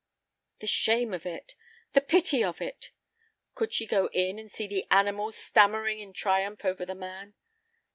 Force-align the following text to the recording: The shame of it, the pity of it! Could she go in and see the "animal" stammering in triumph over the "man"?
The 0.61 0.65
shame 0.65 1.13
of 1.13 1.27
it, 1.27 1.53
the 1.93 2.01
pity 2.01 2.43
of 2.43 2.59
it! 2.59 2.91
Could 3.53 3.71
she 3.71 3.85
go 3.85 4.07
in 4.11 4.39
and 4.39 4.49
see 4.49 4.65
the 4.65 4.87
"animal" 4.89 5.31
stammering 5.31 5.99
in 5.99 6.11
triumph 6.11 6.65
over 6.65 6.87
the 6.87 6.95
"man"? 6.95 7.35